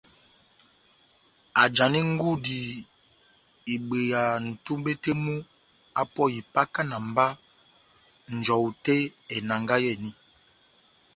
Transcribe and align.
ajani 1.63 1.99
ngudi 2.11 2.59
ibweya 3.73 4.21
nʼtumbe 4.45 4.91
tɛh 5.03 5.15
mu 5.23 5.33
apɔhe 6.01 6.33
ipakana 6.41 6.95
mba 7.07 7.25
njɔwu 8.35 8.69
tɛh 8.85 9.01
enangahi 9.35 9.85
eni. 9.93 10.09